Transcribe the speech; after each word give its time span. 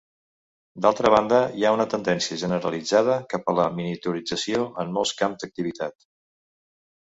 D'altra 0.85 1.11
banda, 1.15 1.41
hi 1.59 1.65
ha 1.67 1.73
una 1.75 1.85
tendència 1.91 2.39
generalitzada 2.45 3.19
cap 3.35 3.53
a 3.53 3.57
la 3.61 3.69
miniaturització 3.77 4.65
en 4.85 4.99
molts 4.99 5.15
camps 5.23 5.45
d'activitat. 5.47 6.13